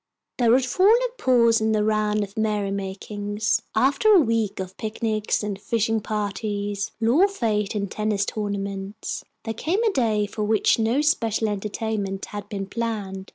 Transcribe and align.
There 0.39 0.51
had 0.53 0.65
fallen 0.65 0.97
a 1.09 1.21
pause 1.21 1.61
in 1.61 1.73
the 1.73 1.83
round 1.83 2.23
of 2.23 2.35
merry 2.35 2.71
makings. 2.71 3.61
After 3.75 4.09
a 4.11 4.19
week 4.19 4.59
of 4.59 4.75
picnics 4.77 5.43
and 5.43 5.61
fishing 5.61 6.01
parties, 6.01 6.89
lawn 6.99 7.27
fêtes 7.27 7.75
and 7.75 7.91
tennis 7.91 8.25
tournaments, 8.25 9.23
there 9.43 9.53
came 9.53 9.83
a 9.83 9.91
day 9.93 10.25
for 10.25 10.43
which 10.43 10.79
no 10.79 11.01
special 11.01 11.47
entertainment 11.49 12.25
had 12.25 12.49
been 12.49 12.65
planned. 12.65 13.29